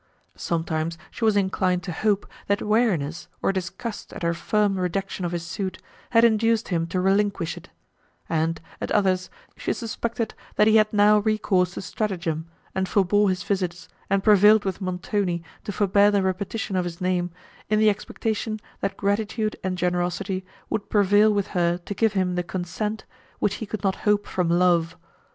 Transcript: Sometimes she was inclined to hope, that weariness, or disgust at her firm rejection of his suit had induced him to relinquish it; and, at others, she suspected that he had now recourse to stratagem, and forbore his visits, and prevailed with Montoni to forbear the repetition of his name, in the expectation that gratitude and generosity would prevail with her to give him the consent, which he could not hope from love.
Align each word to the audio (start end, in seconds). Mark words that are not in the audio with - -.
Sometimes 0.35 0.97
she 1.11 1.23
was 1.23 1.37
inclined 1.37 1.83
to 1.83 1.91
hope, 1.91 2.25
that 2.47 2.63
weariness, 2.63 3.27
or 3.43 3.51
disgust 3.53 4.11
at 4.13 4.23
her 4.23 4.33
firm 4.33 4.79
rejection 4.79 5.25
of 5.25 5.31
his 5.31 5.45
suit 5.45 5.77
had 6.09 6.23
induced 6.23 6.69
him 6.69 6.87
to 6.87 6.99
relinquish 6.99 7.55
it; 7.55 7.69
and, 8.27 8.59
at 8.81 8.89
others, 8.93 9.29
she 9.55 9.71
suspected 9.73 10.33
that 10.55 10.65
he 10.65 10.77
had 10.77 10.91
now 10.91 11.19
recourse 11.19 11.75
to 11.75 11.83
stratagem, 11.83 12.49
and 12.73 12.89
forbore 12.89 13.29
his 13.29 13.43
visits, 13.43 13.87
and 14.09 14.23
prevailed 14.23 14.65
with 14.65 14.81
Montoni 14.81 15.43
to 15.65 15.71
forbear 15.71 16.09
the 16.09 16.23
repetition 16.23 16.75
of 16.75 16.83
his 16.85 16.99
name, 16.99 17.29
in 17.69 17.77
the 17.77 17.91
expectation 17.91 18.59
that 18.79 18.97
gratitude 18.97 19.55
and 19.63 19.77
generosity 19.77 20.43
would 20.67 20.89
prevail 20.89 21.31
with 21.31 21.49
her 21.49 21.77
to 21.77 21.93
give 21.93 22.13
him 22.13 22.33
the 22.33 22.41
consent, 22.41 23.05
which 23.37 23.53
he 23.57 23.67
could 23.67 23.83
not 23.83 23.97
hope 23.97 24.25
from 24.25 24.49
love. 24.49 24.97